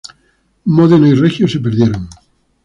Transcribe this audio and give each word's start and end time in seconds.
Módena 0.65 1.07
y 1.09 1.13
Reggio 1.13 1.47
se 1.47 1.59
perdieron. 1.59 2.09